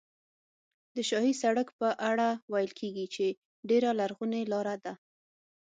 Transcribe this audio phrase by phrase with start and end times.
[0.95, 3.25] د شاهي سړک په اړه ویل کېږي چې
[3.69, 4.93] ډېره لرغونې لاره ده.